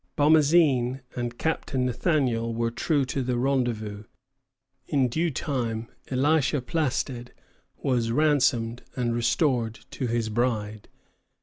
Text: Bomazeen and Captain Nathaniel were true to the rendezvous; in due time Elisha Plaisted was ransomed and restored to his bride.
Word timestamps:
Bomazeen 0.17 1.01
and 1.15 1.37
Captain 1.37 1.85
Nathaniel 1.85 2.55
were 2.55 2.71
true 2.71 3.05
to 3.05 3.21
the 3.21 3.37
rendezvous; 3.37 4.05
in 4.87 5.07
due 5.07 5.29
time 5.29 5.89
Elisha 6.09 6.59
Plaisted 6.59 7.33
was 7.83 8.09
ransomed 8.09 8.81
and 8.95 9.13
restored 9.13 9.81
to 9.91 10.07
his 10.07 10.29
bride. 10.29 10.87